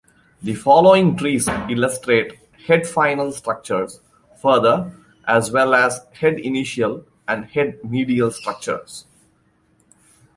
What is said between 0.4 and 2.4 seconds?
The following trees illustrate